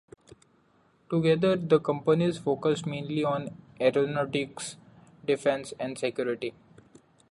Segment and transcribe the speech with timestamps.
[1.11, 4.75] Together the companies focus mainly on aeronautics,
[5.27, 6.55] defense and Security.